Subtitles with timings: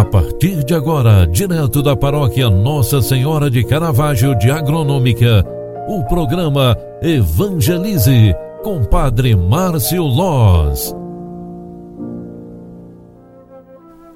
[0.00, 5.44] A partir de agora, direto da paróquia Nossa Senhora de Caravaggio de Agronômica,
[5.86, 10.96] o programa Evangelize com Padre Márcio Loz.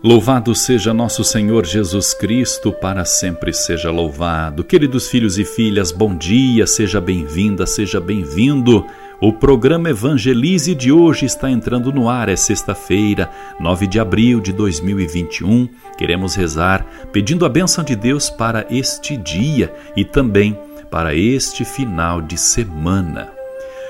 [0.02, 4.64] Louvado seja nosso Senhor Jesus Cristo, para sempre seja louvado.
[4.64, 8.86] Queridos filhos e filhas, bom dia, seja bem-vinda, seja bem-vindo.
[9.20, 12.28] O programa Evangelize de hoje está entrando no ar.
[12.28, 15.68] É sexta-feira, 9 de abril de 2021.
[15.96, 20.58] Queremos rezar pedindo a bênção de Deus para este dia e também
[20.90, 23.30] para este final de semana.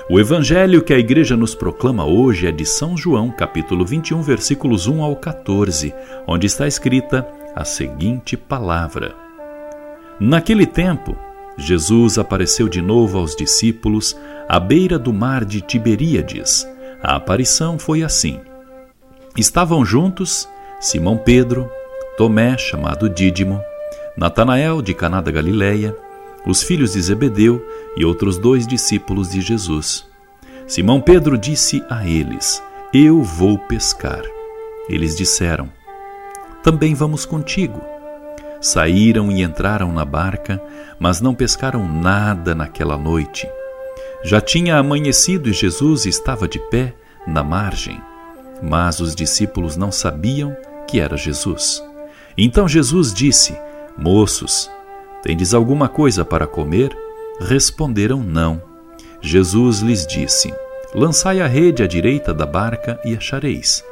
[0.07, 4.85] O evangelho que a igreja nos proclama hoje é de São João, capítulo 21, versículos
[4.85, 5.91] 1 ao 14,
[6.27, 9.15] onde está escrita a seguinte palavra:
[10.19, 11.17] Naquele tempo,
[11.57, 14.15] Jesus apareceu de novo aos discípulos
[14.47, 16.67] à beira do mar de Tiberíades.
[17.01, 18.39] A aparição foi assim:
[19.37, 20.47] estavam juntos
[20.79, 21.69] Simão Pedro,
[22.17, 23.61] Tomé, chamado Dídimo,
[24.17, 25.95] Natanael de Caná da Galileia,
[26.45, 27.65] os filhos de Zebedeu
[27.97, 30.05] e outros dois discípulos de Jesus.
[30.67, 32.61] Simão Pedro disse a eles:
[32.93, 34.21] Eu vou pescar.
[34.87, 35.69] Eles disseram:
[36.63, 37.81] Também vamos contigo.
[38.61, 40.61] Saíram e entraram na barca,
[40.99, 43.47] mas não pescaram nada naquela noite.
[44.25, 46.95] Já tinha amanhecido e Jesus estava de pé
[47.27, 48.01] na margem,
[48.59, 51.83] mas os discípulos não sabiam que era Jesus.
[52.35, 53.55] Então Jesus disse:
[53.95, 54.67] Moços,
[55.21, 56.97] tendes alguma coisa para comer?
[57.39, 58.59] Responderam: Não.
[59.21, 60.51] Jesus lhes disse:
[60.95, 63.85] Lançai a rede à direita da barca e achareis.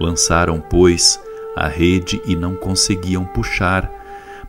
[0.00, 1.20] Lançaram, pois,
[1.54, 3.88] a rede e não conseguiam puxar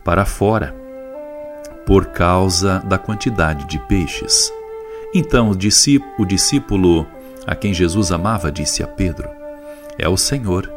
[0.02, 0.74] para fora,
[1.86, 4.57] por causa da quantidade de peixes.
[5.14, 5.56] Então o
[6.26, 7.06] discípulo
[7.46, 9.28] a quem Jesus amava disse a Pedro:
[9.98, 10.70] É o Senhor.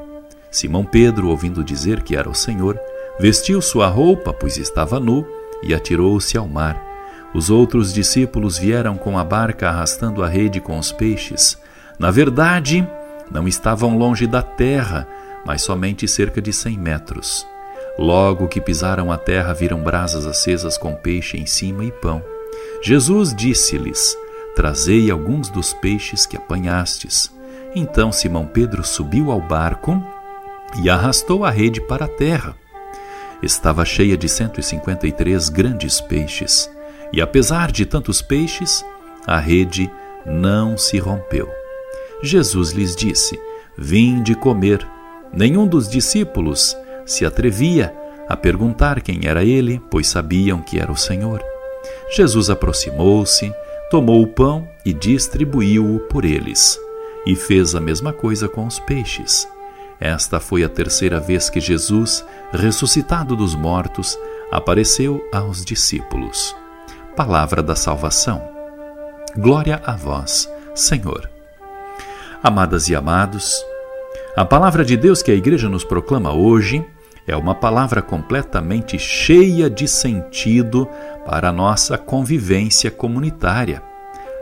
[0.50, 2.80] Simão Pedro, ouvindo dizer que era o Senhor,
[3.20, 5.26] vestiu sua roupa, pois estava nu,
[5.64, 6.82] e atirou-se ao mar.
[7.34, 11.58] Os outros discípulos vieram com a barca arrastando a rede com os peixes.
[11.98, 12.88] Na verdade,
[13.30, 15.08] não estavam longe da terra,
[15.46, 17.46] mas somente cerca de cem metros.
[17.98, 22.22] Logo que pisaram a terra, viram brasas acesas com peixe em cima e pão.
[22.82, 24.18] Jesus disse-lhes:
[24.56, 27.32] Trazei alguns dos peixes que apanhastes.
[27.76, 30.02] Então Simão Pedro subiu ao barco
[30.84, 32.56] e arrastou a rede para a terra.
[33.42, 36.70] Estava cheia de 153 grandes peixes,
[37.12, 38.86] e apesar de tantos peixes,
[39.26, 39.90] a rede
[40.26, 41.50] não se rompeu.
[42.22, 43.40] Jesus lhes disse:
[43.78, 44.88] Vinde comer.
[45.34, 47.96] Nenhum dos discípulos se atrevia
[48.28, 51.44] a perguntar quem era ele, pois sabiam que era o Senhor.
[52.16, 53.54] Jesus aproximou-se,
[53.92, 56.80] tomou o pão e distribuiu-o por eles,
[57.26, 59.46] e fez a mesma coisa com os peixes.
[60.00, 64.18] Esta foi a terceira vez que Jesus, ressuscitado dos mortos,
[64.50, 66.56] apareceu aos discípulos.
[67.18, 68.42] Palavra da salvação.
[69.36, 71.30] Glória a vós, Senhor.
[72.42, 73.62] Amadas e amados,
[74.38, 76.84] a palavra de Deus que a igreja nos proclama hoje
[77.28, 80.88] é uma palavra completamente cheia de sentido
[81.26, 83.82] para a nossa convivência comunitária.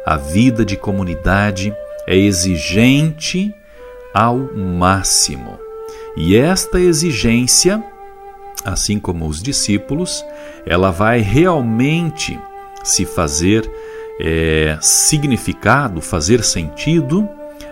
[0.06, 1.74] A vida de comunidade
[2.08, 3.54] é exigente
[4.14, 5.60] ao máximo.
[6.16, 7.84] E esta exigência,
[8.66, 10.26] assim como os discípulos,
[10.66, 12.40] ela vai realmente
[12.84, 13.70] se fazer
[14.20, 17.28] é, significado, fazer sentido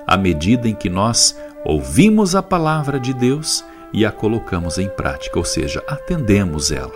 [0.06, 3.64] à medida em que nós ouvimos a palavra de Deus
[3.94, 6.94] e a colocamos em prática, ou seja, atendemos ela.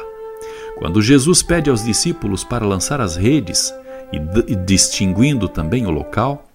[0.78, 3.74] Quando Jesus pede aos discípulos para lançar as redes
[4.12, 6.46] e, distinguindo também o local,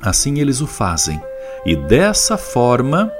[0.00, 1.20] assim eles o fazem,
[1.64, 3.12] e dessa forma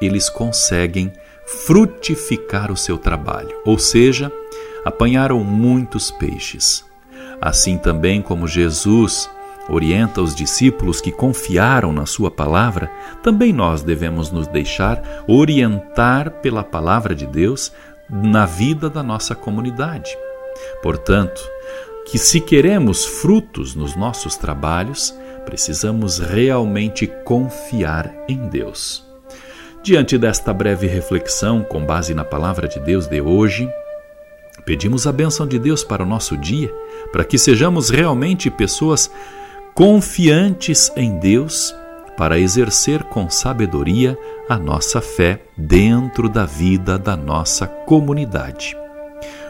[0.00, 1.12] eles conseguem
[1.46, 4.32] frutificar o seu trabalho, ou seja,
[4.84, 6.84] apanharam muitos peixes.
[7.40, 9.28] Assim também como Jesus
[9.72, 12.90] orienta os discípulos que confiaram na Sua palavra,
[13.22, 17.72] também nós devemos nos deixar orientar pela palavra de Deus
[18.08, 20.14] na vida da nossa comunidade.
[20.82, 21.42] Portanto,
[22.04, 25.14] que se queremos frutos nos nossos trabalhos,
[25.46, 29.02] precisamos realmente confiar em Deus.
[29.82, 33.68] Diante desta breve reflexão, com base na palavra de Deus de hoje,
[34.66, 36.70] pedimos a bênção de Deus para o nosso dia,
[37.10, 39.10] para que sejamos realmente pessoas
[39.74, 41.74] confiantes em Deus
[42.16, 48.76] para exercer com sabedoria a nossa fé dentro da vida da nossa comunidade.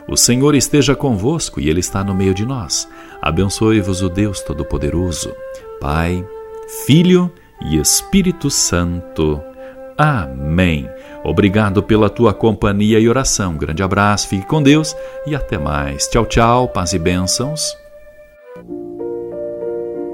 [0.09, 2.89] O Senhor esteja convosco e Ele está no meio de nós.
[3.21, 5.35] Abençoe-vos o Deus Todo-Poderoso,
[5.81, 6.27] Pai,
[6.87, 7.33] Filho
[7.65, 9.41] e Espírito Santo.
[9.97, 10.89] Amém.
[11.25, 13.57] Obrigado pela tua companhia e oração.
[13.57, 14.97] Grande abraço, fique com Deus
[15.27, 16.09] e até mais.
[16.09, 17.82] Tchau, tchau, paz e bênçãos.